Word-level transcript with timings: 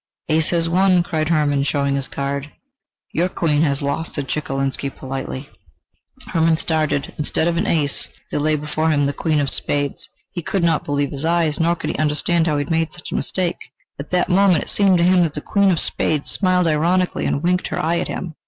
"Ace 0.29 0.49
has 0.49 0.67
won!" 0.67 1.03
cried 1.03 1.29
Hermann, 1.29 1.61
showing 1.61 1.93
his 1.93 2.07
card. 2.07 2.51
"Your 3.11 3.29
queen 3.29 3.61
has 3.61 3.83
lost," 3.83 4.15
said 4.15 4.27
Chekalinsky, 4.27 4.89
politely. 4.89 5.47
Hermann 6.29 6.57
started; 6.57 7.13
instead 7.19 7.47
of 7.47 7.55
an 7.55 7.67
ace, 7.67 8.09
there 8.31 8.39
lay 8.39 8.55
before 8.55 8.89
him 8.89 9.05
the 9.05 9.13
queen 9.13 9.39
of 9.39 9.51
spades! 9.51 10.09
He 10.31 10.41
could 10.41 10.63
not 10.63 10.85
believe 10.85 11.11
his 11.11 11.23
eyes, 11.23 11.59
nor 11.59 11.75
could 11.75 11.91
he 11.91 11.95
understand 11.97 12.47
how 12.47 12.57
he 12.57 12.63
had 12.63 12.71
made 12.71 12.91
such 12.91 13.11
a 13.11 13.15
mistake. 13.15 13.69
At 13.99 14.09
that 14.09 14.27
moment 14.27 14.63
it 14.63 14.69
seemed 14.71 14.97
to 14.97 15.03
him 15.03 15.21
that 15.21 15.35
the 15.35 15.39
queen 15.39 15.69
of 15.69 15.79
spades 15.79 16.31
smiled 16.31 16.65
ironically 16.65 17.27
and 17.27 17.43
winked 17.43 17.67
her 17.67 17.77
eye 17.79 17.99
at 17.99 18.07
him. 18.07 18.33